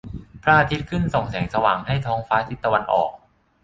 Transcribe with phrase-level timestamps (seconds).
[0.43, 3.11] พระอาทิตย์ขึ้นส่องแสงสว่างให้ท้องฟ้าทิศตะวันออก